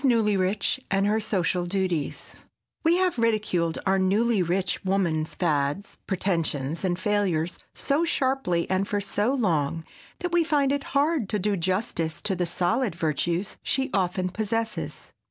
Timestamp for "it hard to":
10.71-11.37